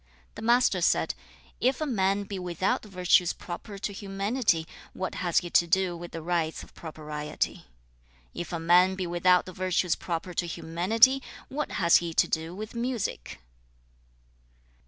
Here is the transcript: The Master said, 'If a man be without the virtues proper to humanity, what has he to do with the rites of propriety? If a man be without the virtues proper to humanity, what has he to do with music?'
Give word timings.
The 0.33 0.41
Master 0.41 0.81
said, 0.81 1.13
'If 1.59 1.79
a 1.79 1.85
man 1.85 2.23
be 2.23 2.39
without 2.39 2.81
the 2.81 2.89
virtues 2.89 3.33
proper 3.33 3.77
to 3.77 3.93
humanity, 3.93 4.65
what 4.93 5.13
has 5.21 5.37
he 5.41 5.51
to 5.51 5.67
do 5.67 5.95
with 5.95 6.11
the 6.11 6.23
rites 6.23 6.63
of 6.63 6.73
propriety? 6.73 7.65
If 8.33 8.51
a 8.51 8.59
man 8.59 8.95
be 8.95 9.05
without 9.05 9.45
the 9.45 9.53
virtues 9.53 9.93
proper 9.93 10.33
to 10.33 10.47
humanity, 10.47 11.21
what 11.49 11.73
has 11.73 11.97
he 11.97 12.15
to 12.15 12.27
do 12.27 12.55
with 12.55 12.73
music?' 12.73 13.41